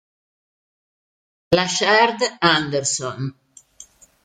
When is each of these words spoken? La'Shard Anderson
La'Shard 1.57 2.17
Anderson 2.41 3.37